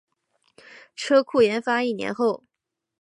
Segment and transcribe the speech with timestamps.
[0.95, 2.43] 车库研发一年后